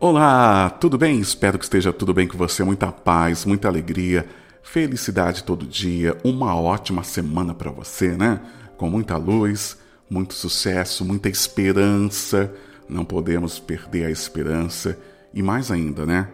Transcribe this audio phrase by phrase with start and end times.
[0.00, 1.18] Olá, tudo bem?
[1.18, 2.62] Espero que esteja tudo bem com você.
[2.62, 4.28] Muita paz, muita alegria,
[4.62, 6.16] felicidade todo dia.
[6.22, 8.40] Uma ótima semana para você, né?
[8.76, 9.76] Com muita luz,
[10.08, 12.54] muito sucesso, muita esperança.
[12.88, 14.96] Não podemos perder a esperança
[15.34, 16.28] e mais ainda, né?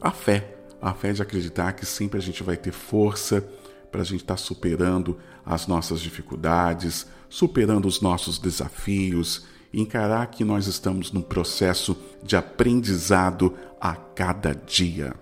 [0.00, 0.56] A fé.
[0.82, 3.48] A fé de acreditar que sempre a gente vai ter força
[3.92, 9.46] para a gente estar tá superando as nossas dificuldades, superando os nossos desafios
[9.80, 15.14] encarar que nós estamos num processo de aprendizado a cada dia.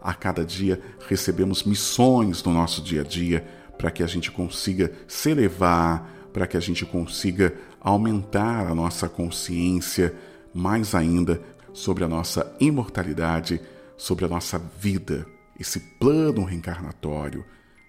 [0.00, 3.46] A cada dia recebemos missões no nosso dia a dia
[3.78, 9.08] para que a gente consiga se elevar, para que a gente consiga aumentar a nossa
[9.08, 10.14] consciência
[10.54, 11.40] mais ainda
[11.72, 13.60] sobre a nossa imortalidade,
[13.96, 15.26] sobre a nossa vida,
[15.58, 17.44] esse plano reencarnatório,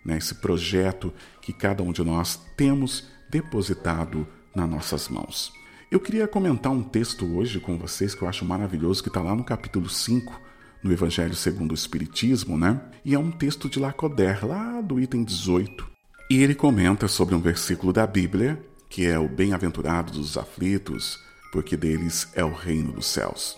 [0.05, 5.62] né, esse projeto que cada um de nós temos depositado nas nossas mãos.
[5.93, 9.35] Eu queria comentar um texto hoje com vocês que eu acho maravilhoso, que está lá
[9.35, 10.41] no capítulo 5,
[10.81, 12.81] no Evangelho segundo o Espiritismo, né?
[13.05, 15.87] E é um texto de Lacoder, lá do item 18.
[16.31, 21.19] E ele comenta sobre um versículo da Bíblia, que é o bem-aventurado dos aflitos,
[21.51, 23.55] porque deles é o reino dos céus.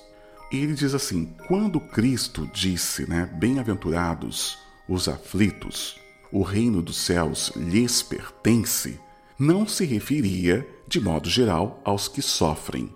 [0.52, 4.58] E ele diz assim: quando Cristo disse, né, bem-aventurados
[4.90, 5.98] os aflitos,
[6.34, 9.00] o reino dos céus lhes pertence,
[9.40, 12.94] não se referia de modo geral, aos que sofrem,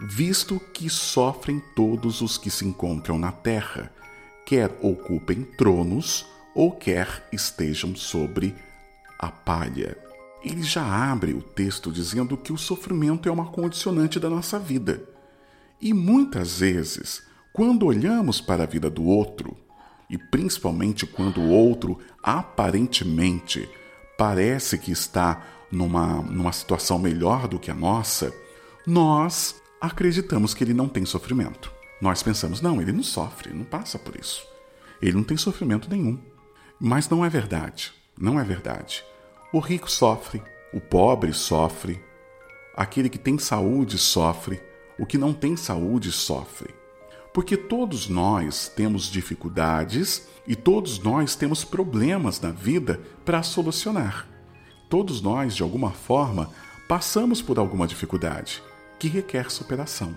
[0.00, 3.92] visto que sofrem todos os que se encontram na terra,
[4.46, 8.54] quer ocupem tronos ou quer estejam sobre
[9.18, 9.96] a palha.
[10.42, 15.02] Ele já abre o texto dizendo que o sofrimento é uma condicionante da nossa vida.
[15.80, 19.56] E muitas vezes, quando olhamos para a vida do outro,
[20.08, 23.68] e principalmente quando o outro aparentemente
[24.16, 28.32] parece que está numa, numa situação melhor do que a nossa,
[28.86, 31.72] nós acreditamos que ele não tem sofrimento.
[32.00, 34.46] Nós pensamos, não, ele não sofre, não passa por isso.
[35.02, 36.18] Ele não tem sofrimento nenhum.
[36.80, 37.92] Mas não é verdade.
[38.16, 39.04] Não é verdade.
[39.52, 40.42] O rico sofre,
[40.72, 42.02] o pobre sofre,
[42.76, 44.60] aquele que tem saúde sofre,
[44.98, 46.74] o que não tem saúde sofre.
[47.32, 54.27] Porque todos nós temos dificuldades e todos nós temos problemas na vida para solucionar.
[54.88, 56.50] Todos nós, de alguma forma,
[56.88, 58.62] passamos por alguma dificuldade
[58.98, 60.16] que requer superação.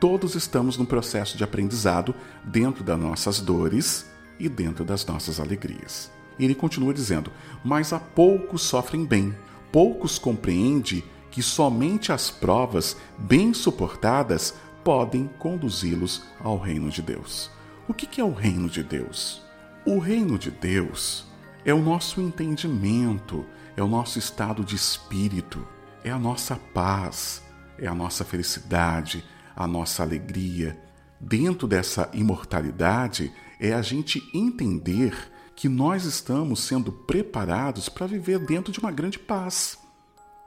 [0.00, 6.10] Todos estamos num processo de aprendizado dentro das nossas dores e dentro das nossas alegrias.
[6.38, 7.30] E ele continua dizendo:
[7.62, 9.34] Mas a poucos sofrem bem,
[9.70, 17.50] poucos compreendem que somente as provas bem suportadas podem conduzi-los ao reino de Deus.
[17.86, 19.42] O que é o reino de Deus?
[19.84, 21.26] O reino de Deus
[21.64, 23.44] é o nosso entendimento,
[23.76, 25.66] é o nosso estado de espírito,
[26.04, 27.42] é a nossa paz,
[27.78, 29.24] é a nossa felicidade,
[29.56, 30.78] a nossa alegria.
[31.20, 38.72] Dentro dessa imortalidade, é a gente entender que nós estamos sendo preparados para viver dentro
[38.72, 39.78] de uma grande paz,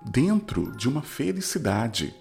[0.02, 2.14] dentro de uma felicidade.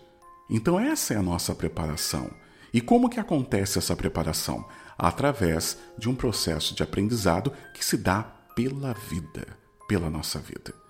[0.48, 2.30] Então essa é a nossa preparação.
[2.72, 4.64] E como que acontece essa preparação?
[4.96, 8.22] Através de um processo de aprendizado que se dá
[8.54, 10.83] pela vida, pela nossa vida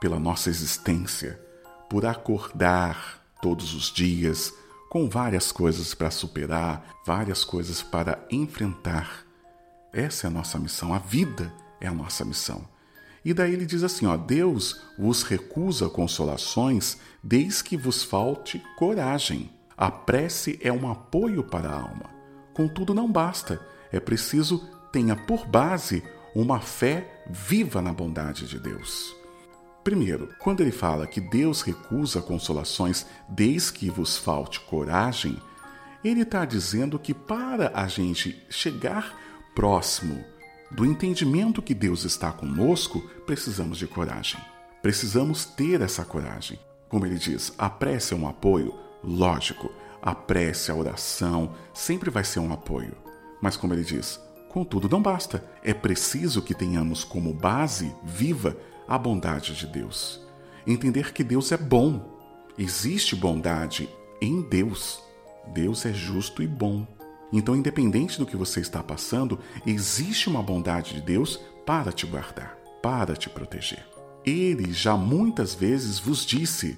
[0.00, 1.40] pela nossa existência,
[1.88, 4.52] por acordar todos os dias
[4.88, 9.24] com várias coisas para superar, várias coisas para enfrentar.
[9.92, 12.66] Essa é a nossa missão, a vida é a nossa missão.
[13.24, 19.50] E daí ele diz assim: ó, Deus vos recusa consolações desde que vos falte coragem.
[19.76, 22.10] A prece é um apoio para a alma.
[22.52, 23.60] Contudo, não basta.
[23.92, 24.58] É preciso
[24.92, 26.02] tenha por base
[26.34, 29.19] uma fé viva na bondade de Deus.
[29.82, 35.38] Primeiro, quando ele fala que Deus recusa consolações desde que vos falte coragem,
[36.04, 39.14] ele está dizendo que para a gente chegar
[39.54, 40.22] próximo
[40.70, 44.40] do entendimento que Deus está conosco, precisamos de coragem.
[44.82, 46.58] Precisamos ter essa coragem.
[46.88, 48.74] Como ele diz, a prece é um apoio?
[49.02, 49.70] Lógico,
[50.02, 52.96] a prece, a oração sempre vai ser um apoio.
[53.40, 55.44] Mas como ele diz, contudo não basta.
[55.62, 58.56] É preciso que tenhamos como base viva
[58.90, 60.20] a bondade de Deus.
[60.66, 62.18] Entender que Deus é bom.
[62.58, 63.88] Existe bondade
[64.20, 65.00] em Deus.
[65.54, 66.84] Deus é justo e bom.
[67.32, 72.58] Então, independente do que você está passando, existe uma bondade de Deus para te guardar,
[72.82, 73.86] para te proteger.
[74.26, 76.76] Ele já muitas vezes vos disse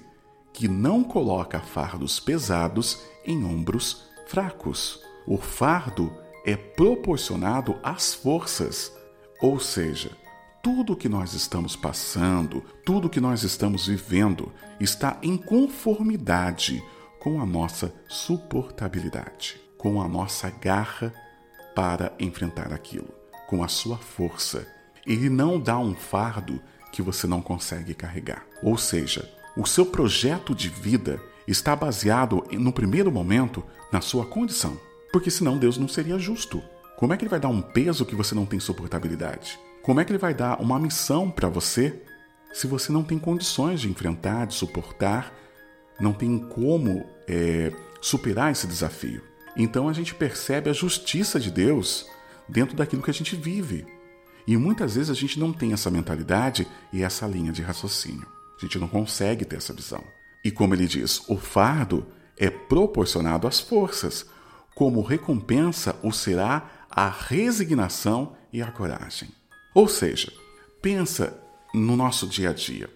[0.53, 5.01] que não coloca fardos pesados em ombros fracos.
[5.25, 6.13] O fardo
[6.45, 8.93] é proporcionado às forças,
[9.41, 10.11] ou seja,
[10.63, 14.49] tudo que nós estamos passando, tudo que nós estamos vivendo,
[14.79, 16.81] está em conformidade
[17.19, 21.13] com a nossa suportabilidade, com a nossa garra
[21.75, 23.13] para enfrentar aquilo,
[23.45, 24.65] com a sua força.
[25.05, 26.61] Ele não dá um fardo
[26.93, 28.45] que você não consegue carregar.
[28.63, 33.61] Ou seja, o seu projeto de vida está baseado, no primeiro momento,
[33.91, 34.79] na sua condição.
[35.11, 36.63] Porque senão Deus não seria justo.
[36.95, 39.59] Como é que ele vai dar um peso que você não tem suportabilidade?
[39.83, 42.01] Como é que ele vai dar uma missão para você
[42.53, 45.33] se você não tem condições de enfrentar, de suportar,
[45.99, 47.69] não tem como é,
[48.01, 49.21] superar esse desafio?
[49.57, 52.07] Então a gente percebe a justiça de Deus
[52.47, 53.85] dentro daquilo que a gente vive.
[54.47, 58.25] E muitas vezes a gente não tem essa mentalidade e essa linha de raciocínio.
[58.57, 60.01] A gente não consegue ter essa visão.
[60.45, 62.07] E como ele diz, o fardo
[62.37, 64.25] é proporcionado às forças.
[64.75, 69.29] Como recompensa o será a resignação e a coragem.
[69.73, 70.31] Ou seja,
[70.81, 71.37] pensa
[71.73, 72.89] no nosso dia a dia.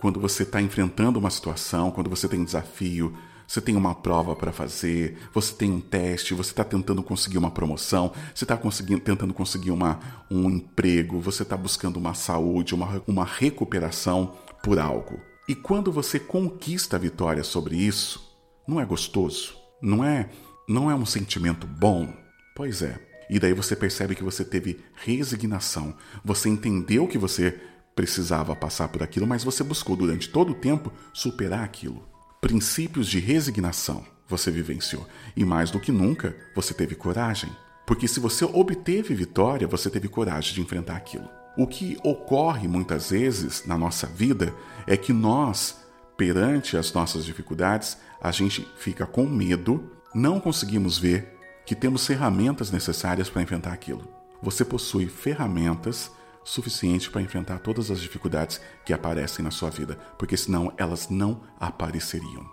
[0.00, 3.16] Quando você está enfrentando uma situação, quando você tem um desafio,
[3.46, 7.50] você tem uma prova para fazer, você tem um teste, você está tentando conseguir uma
[7.50, 9.98] promoção, você está tentando conseguir uma,
[10.30, 15.18] um emprego, você está buscando uma saúde, uma, uma recuperação por algo.
[15.48, 18.36] E quando você conquista a vitória sobre isso,
[18.66, 19.56] não é gostoso?
[19.80, 20.28] Não é,
[20.68, 22.12] não é um sentimento bom?
[22.54, 23.07] Pois é.
[23.28, 25.94] E daí você percebe que você teve resignação.
[26.24, 27.58] Você entendeu que você
[27.94, 32.08] precisava passar por aquilo, mas você buscou durante todo o tempo superar aquilo
[32.40, 35.06] princípios de resignação você vivenciou.
[35.36, 37.50] E mais do que nunca, você teve coragem.
[37.86, 41.28] Porque se você obteve vitória, você teve coragem de enfrentar aquilo.
[41.56, 44.54] O que ocorre muitas vezes na nossa vida
[44.86, 45.76] é que nós,
[46.16, 51.37] perante as nossas dificuldades, a gente fica com medo, não conseguimos ver
[51.68, 54.08] que temos ferramentas necessárias para enfrentar aquilo.
[54.42, 56.10] Você possui ferramentas
[56.42, 61.42] suficiente para enfrentar todas as dificuldades que aparecem na sua vida, porque senão elas não
[61.60, 62.48] apareceriam.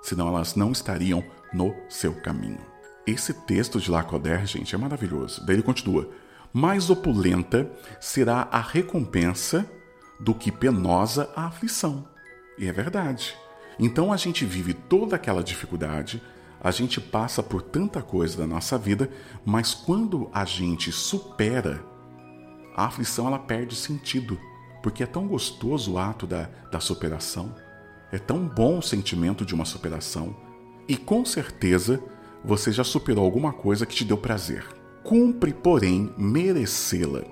[0.00, 2.60] Senão elas não estariam no seu caminho.
[3.04, 5.44] Esse texto de Lacoder, gente, é maravilhoso.
[5.44, 6.08] Daí ele continua:
[6.52, 7.68] Mais opulenta
[8.00, 9.68] será a recompensa
[10.20, 12.06] do que penosa a aflição.
[12.56, 13.36] E é verdade.
[13.80, 16.22] Então a gente vive toda aquela dificuldade,
[16.62, 19.10] a gente passa por tanta coisa da nossa vida,
[19.44, 21.82] mas quando a gente supera
[22.76, 24.38] a aflição ela perde sentido,
[24.82, 27.54] porque é tão gostoso o ato da, da superação,
[28.12, 30.34] é tão bom o sentimento de uma superação,
[30.88, 32.02] e com certeza
[32.44, 34.66] você já superou alguma coisa que te deu prazer.
[35.02, 37.22] Cumpre, porém, merecê-la.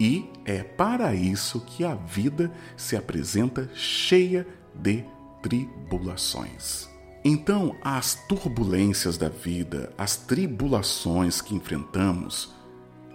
[0.00, 5.04] E é para isso que a vida se apresenta cheia de
[5.42, 6.95] tribulações.
[7.28, 12.54] Então, as turbulências da vida, as tribulações que enfrentamos,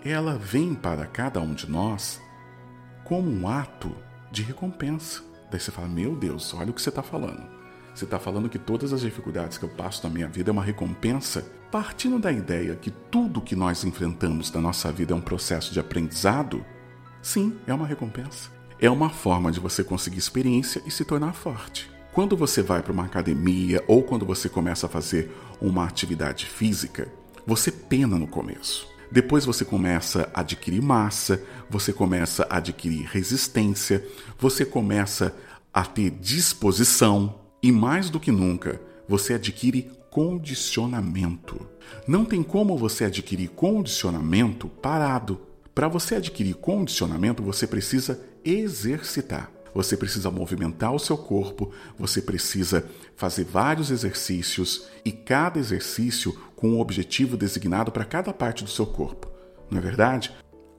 [0.04, 2.22] ela vem para cada um de nós
[3.06, 3.96] como um ato
[4.30, 5.22] de recompensa.
[5.50, 7.42] Daí você fala: Meu Deus, olha o que você está falando.
[7.96, 10.62] Você está falando que todas as dificuldades que eu passo na minha vida é uma
[10.62, 11.50] recompensa?
[11.72, 15.80] Partindo da ideia que tudo que nós enfrentamos na nossa vida é um processo de
[15.80, 16.66] aprendizado,
[17.22, 18.50] sim, é uma recompensa.
[18.78, 21.91] É uma forma de você conseguir experiência e se tornar forte.
[22.14, 25.32] Quando você vai para uma academia ou quando você começa a fazer
[25.62, 27.08] uma atividade física,
[27.48, 28.86] você pena no começo.
[29.10, 34.06] Depois você começa a adquirir massa, você começa a adquirir resistência,
[34.38, 35.34] você começa
[35.74, 41.66] a ter disposição e mais do que nunca, você adquire condicionamento.
[42.06, 45.40] Não tem como você adquirir condicionamento parado.
[45.74, 49.50] Para você adquirir condicionamento, você precisa exercitar.
[49.74, 52.86] Você precisa movimentar o seu corpo, você precisa
[53.16, 58.86] fazer vários exercícios e cada exercício com um objetivo designado para cada parte do seu
[58.86, 59.32] corpo.
[59.70, 60.32] Não é verdade?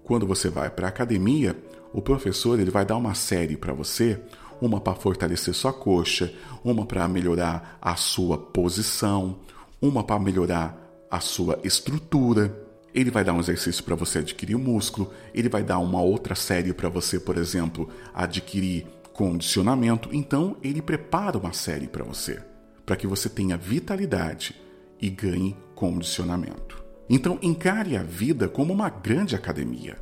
[0.05, 1.57] Quando você vai para a academia,
[1.93, 4.21] o professor ele vai dar uma série para você,
[4.61, 6.33] uma para fortalecer sua coxa,
[6.63, 9.39] uma para melhorar a sua posição,
[9.81, 10.79] uma para melhorar
[11.11, 12.62] a sua estrutura.
[12.95, 16.35] Ele vai dar um exercício para você adquirir o músculo, ele vai dar uma outra
[16.35, 20.09] série para você, por exemplo, adquirir condicionamento.
[20.13, 22.43] Então, ele prepara uma série para você,
[22.85, 24.55] para que você tenha vitalidade
[25.01, 26.83] e ganhe condicionamento.
[27.09, 29.99] Então, encare a vida como uma grande academia.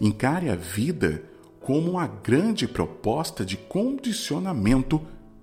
[0.00, 1.22] Encare a vida
[1.60, 5.00] como uma grande proposta de condicionamento,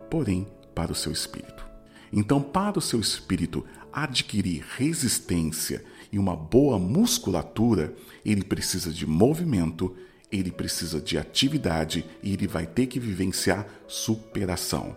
[0.09, 1.65] porém para o seu espírito.
[2.13, 7.93] Então, para o seu espírito adquirir resistência e uma boa musculatura,
[8.25, 9.95] ele precisa de movimento,
[10.31, 14.95] ele precisa de atividade e ele vai ter que vivenciar superação.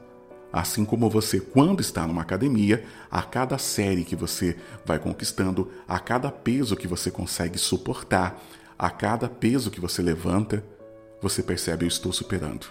[0.53, 4.57] Assim como você, quando está numa academia, a cada série que você
[4.87, 8.41] vai conquistando, a cada peso que você consegue suportar,
[8.79, 10.65] a cada peso que você levanta,
[11.21, 12.67] você percebe: eu estou superando.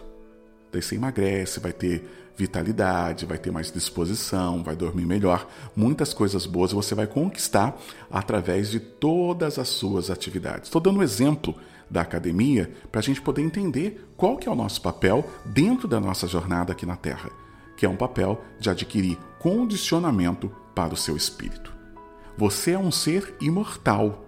[0.71, 2.03] Daí você emagrece, vai ter
[2.35, 5.47] vitalidade, vai ter mais disposição, vai dormir melhor.
[5.75, 7.77] Muitas coisas boas você vai conquistar
[8.09, 10.63] através de todas as suas atividades.
[10.63, 11.55] Estou dando um exemplo
[11.89, 15.99] da academia para a gente poder entender qual que é o nosso papel dentro da
[15.99, 17.29] nossa jornada aqui na Terra,
[17.77, 21.71] que é um papel de adquirir condicionamento para o seu espírito.
[22.37, 24.25] Você é um ser imortal.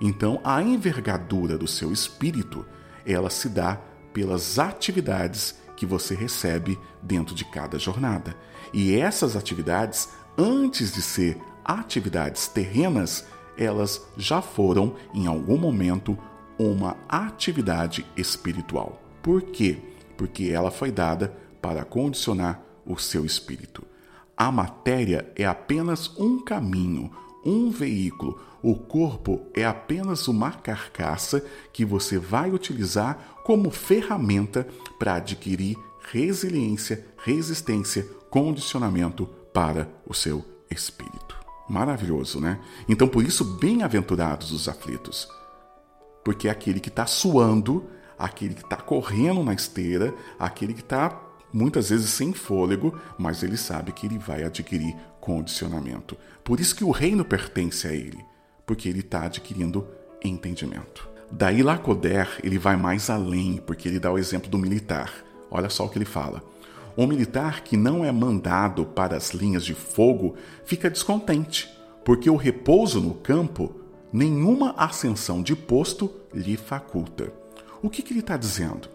[0.00, 2.66] Então, a envergadura do seu espírito,
[3.06, 3.78] ela se dá
[4.12, 8.36] pelas atividades que você recebe dentro de cada jornada.
[8.72, 16.18] E essas atividades, antes de ser atividades terrenas, elas já foram, em algum momento,
[16.58, 19.02] uma atividade espiritual.
[19.22, 19.78] Por quê?
[20.16, 23.84] Porque ela foi dada para condicionar o seu espírito.
[24.36, 27.10] A matéria é apenas um caminho,
[27.46, 28.40] um veículo.
[28.62, 34.66] O corpo é apenas uma carcaça que você vai utilizar como ferramenta
[34.98, 35.76] para adquirir
[36.10, 41.36] resiliência, resistência, condicionamento para o seu espírito.
[41.68, 42.60] Maravilhoso, né?
[42.88, 45.28] Então, por isso, bem-aventurados os aflitos,
[46.24, 47.86] porque é aquele que está suando,
[48.18, 51.20] aquele que está correndo na esteira, aquele que está
[51.52, 56.16] muitas vezes sem fôlego, mas ele sabe que ele vai adquirir condicionamento.
[56.44, 58.24] Por isso que o reino pertence a ele,
[58.64, 59.88] porque ele está adquirindo
[60.22, 61.08] entendimento.
[61.32, 65.12] Daí Lacoder ele vai mais além, porque ele dá o exemplo do militar.
[65.50, 66.44] Olha só o que ele fala.
[66.96, 71.68] Um militar que não é mandado para as linhas de fogo fica descontente,
[72.04, 73.74] porque o repouso no campo
[74.12, 77.32] nenhuma ascensão de posto lhe faculta.
[77.82, 78.88] O que, que ele está dizendo?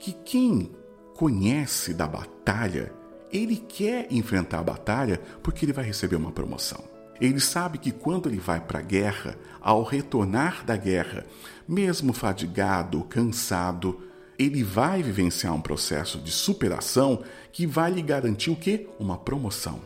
[0.00, 0.72] Que quem
[1.14, 2.92] conhece da batalha,
[3.32, 6.84] ele quer enfrentar a batalha porque ele vai receber uma promoção.
[7.20, 11.24] Ele sabe que quando ele vai para a guerra, ao retornar da guerra,
[11.66, 14.00] mesmo fadigado, cansado,
[14.38, 18.86] ele vai vivenciar um processo de superação que vai lhe garantir o quê?
[19.00, 19.80] Uma promoção.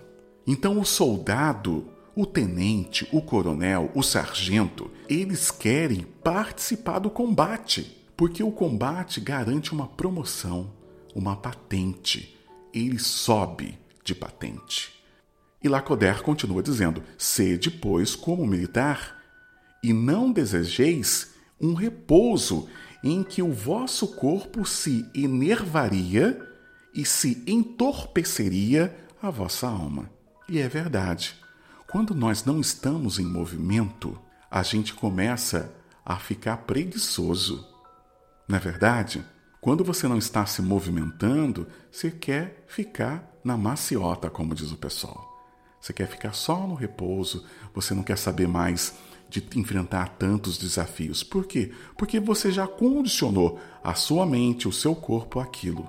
[0.46, 8.42] Então o soldado o tenente, o coronel, o sargento, eles querem participar do combate, porque
[8.42, 10.70] o combate garante uma promoção,
[11.14, 12.36] uma patente.
[12.72, 14.92] Ele sobe de patente.
[15.62, 19.18] E Lacoder continua dizendo: Sede, pois, como militar,
[19.82, 22.68] e não desejeis um repouso
[23.02, 26.46] em que o vosso corpo se enervaria
[26.94, 30.10] e se entorpeceria a vossa alma.
[30.48, 31.36] E é verdade.
[31.86, 34.18] Quando nós não estamos em movimento,
[34.50, 35.72] a gente começa
[36.04, 37.66] a ficar preguiçoso.
[38.48, 39.24] Não é verdade?
[39.60, 45.28] Quando você não está se movimentando, você quer ficar na maciota, como diz o pessoal.
[45.78, 48.94] Você quer ficar só no repouso, você não quer saber mais
[49.28, 51.22] de enfrentar tantos desafios.
[51.22, 51.72] Por quê?
[51.98, 55.86] Porque você já condicionou a sua mente, o seu corpo àquilo.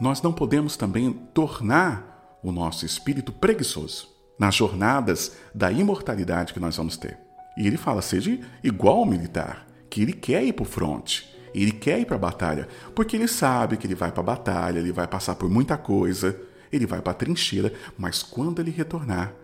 [0.00, 4.08] Nós não podemos também tornar o nosso espírito preguiçoso
[4.38, 7.18] nas jornadas da imortalidade que nós vamos ter.
[7.56, 11.72] E ele fala: seja igual ao militar, que ele quer ir para o fronte, ele
[11.72, 14.92] quer ir para a batalha, porque ele sabe que ele vai para a batalha, ele
[14.92, 16.38] vai passar por muita coisa,
[16.72, 19.34] ele vai para a trincheira, mas quando ele retornar,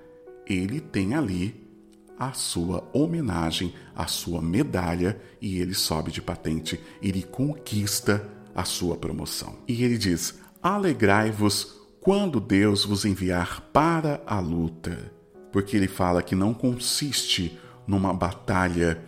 [0.47, 1.67] ele tem ali
[2.19, 8.97] a sua homenagem, a sua medalha e ele sobe de patente, ele conquista a sua
[8.97, 9.59] promoção.
[9.69, 15.13] E ele diz: Alegrai-vos quando Deus vos enviar para a luta,
[15.53, 19.03] porque ele fala que não consiste numa batalha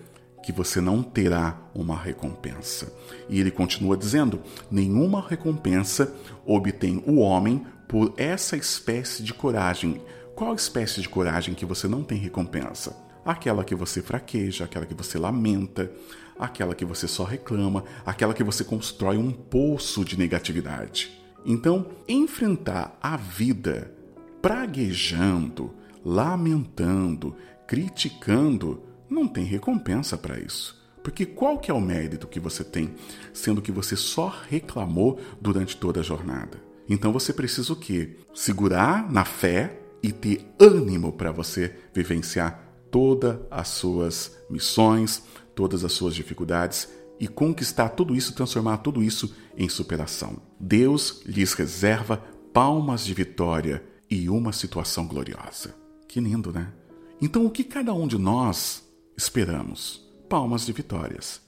[0.48, 2.90] que você não terá uma recompensa.
[3.28, 4.40] E ele continua dizendo:
[4.70, 6.14] nenhuma recompensa
[6.46, 10.00] obtém o homem por essa espécie de coragem.
[10.34, 12.96] Qual espécie de coragem que você não tem recompensa?
[13.26, 15.92] Aquela que você fraqueja, aquela que você lamenta,
[16.38, 21.12] aquela que você só reclama, aquela que você constrói um poço de negatividade.
[21.44, 23.92] Então, enfrentar a vida
[24.40, 27.36] praguejando, lamentando,
[27.66, 30.78] criticando, não tem recompensa para isso.
[31.02, 32.94] Porque qual que é o mérito que você tem,
[33.32, 36.62] sendo que você só reclamou durante toda a jornada?
[36.88, 38.16] Então você precisa o quê?
[38.34, 45.22] Segurar na fé e ter ânimo para você vivenciar todas as suas missões,
[45.54, 46.88] todas as suas dificuldades
[47.20, 50.40] e conquistar tudo isso, transformar tudo isso em superação.
[50.58, 52.22] Deus lhes reserva
[52.52, 55.74] palmas de vitória e uma situação gloriosa.
[56.06, 56.72] Que lindo, né?
[57.20, 58.87] Então, o que cada um de nós
[59.18, 60.00] esperamos?
[60.28, 61.40] Palmas de vitórias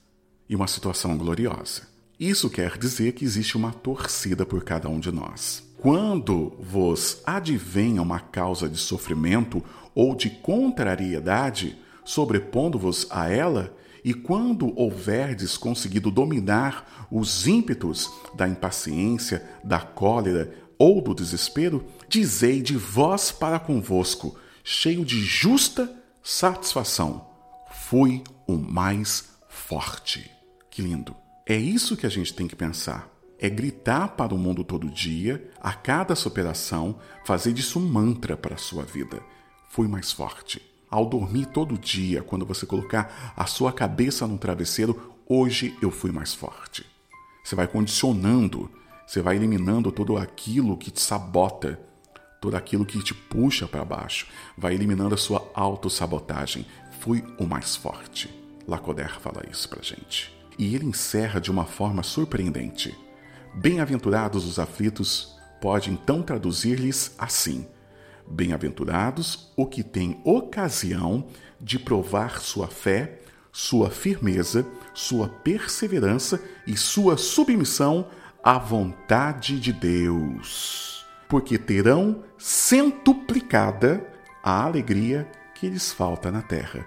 [0.49, 1.83] e uma situação gloriosa.
[2.19, 5.63] Isso quer dizer que existe uma torcida por cada um de nós.
[5.77, 9.63] Quando vos advenha uma causa de sofrimento
[9.95, 13.73] ou de contrariedade, sobrepondo-vos a ela,
[14.03, 22.61] e quando houverdes conseguido dominar os ímpetos da impaciência, da cólera ou do desespero, dizei
[22.61, 25.89] de vós para convosco, cheio de justa
[26.21, 27.30] satisfação:
[27.91, 30.31] fui o mais forte.
[30.69, 31.13] Que lindo!
[31.45, 33.09] É isso que a gente tem que pensar.
[33.37, 38.55] É gritar para o mundo todo dia, a cada superação, fazer disso um mantra para
[38.55, 39.21] a sua vida.
[39.67, 40.61] Fui mais forte.
[40.89, 46.13] Ao dormir todo dia, quando você colocar a sua cabeça no travesseiro, hoje eu fui
[46.13, 46.85] mais forte.
[47.43, 48.71] Você vai condicionando,
[49.05, 51.77] você vai eliminando tudo aquilo que te sabota,
[52.41, 56.65] tudo aquilo que te puxa para baixo, vai eliminando a sua autossabotagem.
[57.01, 58.29] Fui o mais forte.
[58.67, 60.31] Lacoder fala isso pra gente.
[60.55, 62.95] E ele encerra de uma forma surpreendente.
[63.55, 67.67] Bem-aventurados os aflitos pode então traduzir-lhes assim:
[68.27, 71.25] Bem-aventurados o que tem ocasião
[71.59, 73.17] de provar sua fé,
[73.51, 78.07] sua firmeza, sua perseverança e sua submissão
[78.43, 84.07] à vontade de Deus, porque terão centuplicada
[84.43, 85.27] a alegria
[85.61, 86.83] que lhes falta na terra,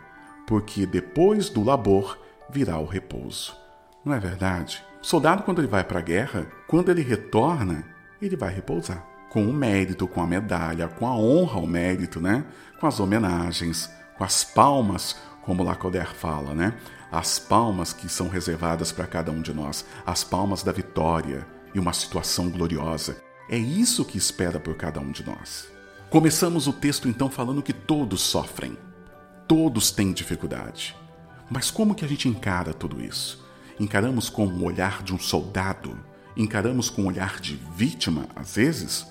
[0.48, 2.18] porque depois do labor
[2.50, 3.56] virá o repouso.
[4.04, 4.84] Não é verdade?
[5.00, 7.84] O soldado, quando ele vai para a guerra, quando ele retorna,
[8.20, 9.06] ele vai repousar.
[9.30, 12.44] Com o mérito, com a medalha, com a honra ao mérito, né?
[12.80, 13.88] Com as homenagens,
[14.18, 16.76] com as palmas, como Lacoder fala, né?
[17.12, 21.78] As palmas que são reservadas para cada um de nós, as palmas da vitória e
[21.78, 23.22] uma situação gloriosa.
[23.48, 25.73] É isso que espera por cada um de nós.
[26.10, 28.76] Começamos o texto então falando que todos sofrem,
[29.48, 30.96] todos têm dificuldade.
[31.50, 33.44] Mas como que a gente encara tudo isso?
[33.78, 35.98] encaramos com o olhar de um soldado,
[36.36, 39.06] encaramos com o olhar de vítima, às vezes?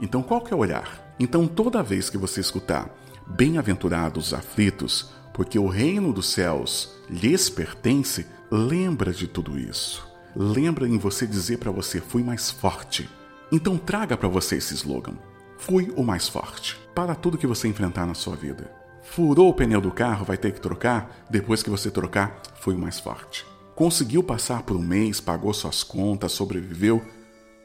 [0.00, 1.14] Então qual que é o olhar?
[1.18, 2.90] Então toda vez que você escutar
[3.26, 10.06] bem-aventurados os aflitos, porque o reino dos céus lhes pertence, lembra de tudo isso.
[10.34, 13.08] Lembra em você dizer para você fui mais forte.
[13.50, 15.14] Então traga para você esse slogan.
[15.58, 18.72] Fui o mais forte para tudo que você enfrentar na sua vida.
[19.02, 21.24] Furou o pneu do carro, vai ter que trocar.
[21.28, 23.44] Depois que você trocar, fui o mais forte.
[23.74, 27.04] Conseguiu passar por um mês, pagou suas contas, sobreviveu?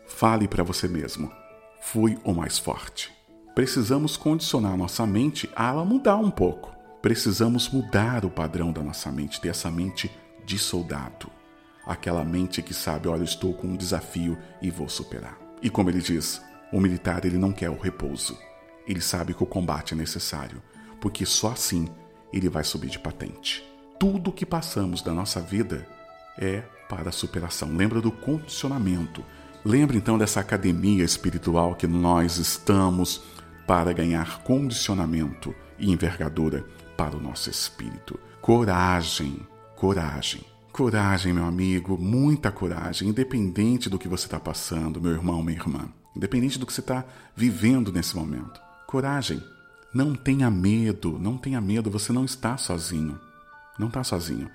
[0.08, 1.32] Fale para você mesmo:
[1.82, 3.12] fui o mais forte.
[3.56, 6.73] Precisamos condicionar nossa mente a ela mudar um pouco.
[7.01, 10.12] Precisamos mudar o padrão da nossa mente, ter essa mente
[10.45, 11.29] de soldado.
[11.86, 15.38] Aquela mente que sabe, olha, estou com um desafio e vou superar.
[15.62, 16.41] E como ele diz,
[16.73, 18.36] o militar ele não quer o repouso.
[18.88, 20.62] Ele sabe que o combate é necessário,
[20.99, 21.88] porque só assim
[22.33, 23.63] ele vai subir de patente.
[23.99, 25.88] Tudo que passamos da nossa vida
[26.36, 27.77] é para a superação.
[27.77, 29.23] Lembra do condicionamento.
[29.63, 33.23] Lembra então dessa academia espiritual que nós estamos
[33.67, 36.65] para ganhar condicionamento e envergadura
[36.97, 38.19] para o nosso espírito.
[38.41, 40.41] Coragem, coragem.
[40.71, 45.88] Coragem, meu amigo, muita coragem, independente do que você está passando, meu irmão, minha irmã,
[46.15, 48.62] independente do que você está vivendo nesse momento.
[48.88, 49.43] Coragem.
[49.93, 53.19] Não tenha medo, não tenha medo, você não está sozinho.
[53.78, 54.49] Não está sozinho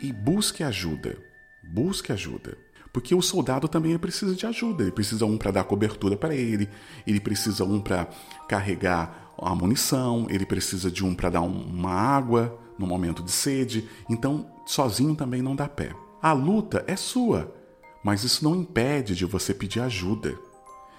[0.00, 1.18] e busque ajuda.
[1.62, 2.56] Busque ajuda.
[2.92, 4.82] Porque o soldado também precisa de ajuda.
[4.82, 6.68] Ele precisa um para dar cobertura para ele,
[7.06, 8.08] ele precisa um para
[8.48, 13.88] carregar a munição, ele precisa de um para dar uma água no momento de sede.
[14.08, 15.92] Então, sozinho também não dá pé.
[16.20, 17.54] A luta é sua,
[18.02, 20.36] mas isso não impede de você pedir ajuda.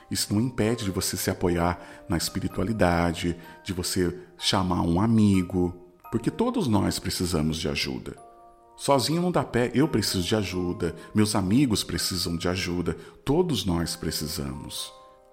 [0.10, 6.32] Isso não impede de você se apoiar na espiritualidade, de você chamar um amigo, porque
[6.32, 8.16] todos nós precisamos de ajuda.
[8.76, 12.96] Sozinho não dá pé, eu preciso de ajuda, meus amigos precisam de ajuda,
[13.26, 14.92] todos nós precisamos.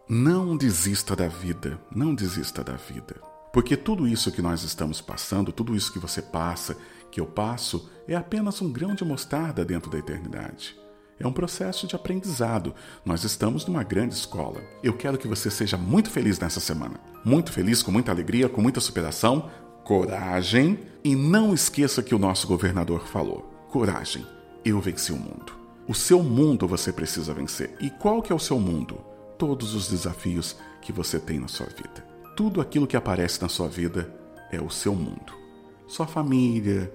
[0.08, 3.16] Não desista da vida, não desista da vida.
[3.52, 6.76] Porque tudo isso que nós estamos passando, tudo isso que você passa,
[7.10, 10.76] que eu passo, é apenas um grão de mostarda dentro da eternidade.
[11.18, 12.74] É um processo de aprendizado.
[13.04, 14.60] Nós estamos numa grande escola.
[14.82, 17.00] Eu quero que você seja muito feliz nessa semana.
[17.24, 19.50] Muito feliz, com muita alegria, com muita superação,
[19.82, 24.26] coragem e não esqueça que o nosso governador falou: coragem,
[24.64, 25.54] eu venci o mundo.
[25.88, 27.74] O seu mundo você precisa vencer.
[27.80, 28.98] E qual que é o seu mundo?
[29.38, 32.04] Todos os desafios que você tem na sua vida.
[32.36, 34.12] Tudo aquilo que aparece na sua vida
[34.50, 35.32] é o seu mundo.
[35.86, 36.92] Sua família,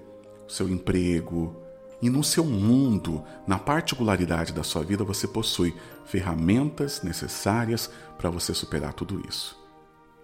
[0.48, 1.56] seu emprego,
[2.02, 8.54] e no seu mundo, na particularidade da sua vida, você possui ferramentas necessárias para você
[8.54, 9.60] superar tudo isso.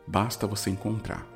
[0.08, 1.28] Basta você encontrar.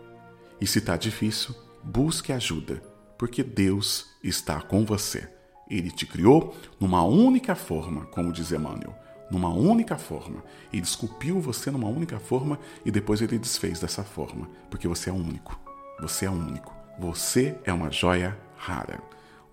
[0.59, 2.81] E se está difícil, busque ajuda,
[3.17, 5.29] porque Deus está com você.
[5.69, 8.95] Ele te criou numa única forma, como diz Emmanuel,
[9.29, 10.43] numa única forma.
[10.73, 15.13] Ele esculpiu você numa única forma e depois ele desfez dessa forma, porque você é
[15.13, 15.59] único.
[15.99, 16.75] Você é único.
[16.99, 19.01] Você é uma joia rara.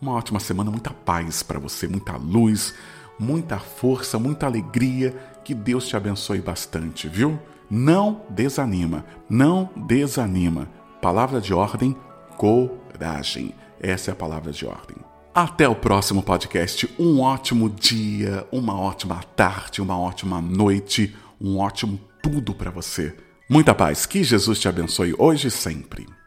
[0.00, 2.74] Uma ótima semana, muita paz para você, muita luz,
[3.18, 7.38] muita força, muita alegria Que Deus te abençoe bastante, viu?
[7.70, 10.68] Não desanima, não desanima.
[11.02, 11.96] Palavra de ordem:
[12.37, 13.54] coragem.
[13.80, 14.96] Essa é a palavra de ordem.
[15.34, 16.88] Até o próximo podcast.
[16.98, 23.14] Um ótimo dia, uma ótima tarde, uma ótima noite, um ótimo tudo para você.
[23.48, 24.04] Muita paz.
[24.04, 26.17] Que Jesus te abençoe hoje e sempre.